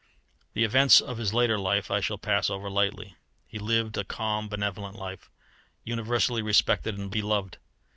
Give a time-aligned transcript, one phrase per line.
[0.53, 3.17] The events of his later life I shall pass over lightly.
[3.45, 5.29] He lived a calm, benevolent life,
[5.83, 7.59] universally respected and beloved.